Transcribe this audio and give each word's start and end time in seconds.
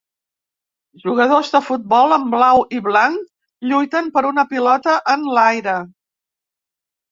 Jugadors 1.03 1.51
de 1.55 1.61
futbol 1.65 2.15
en 2.17 2.25
blau 2.31 2.65
i 2.79 2.81
blanc 2.89 3.69
lluiten 3.73 4.11
per 4.17 4.25
una 4.33 4.49
pilota 4.57 4.99
en 5.17 5.31
l'aire. 5.37 5.79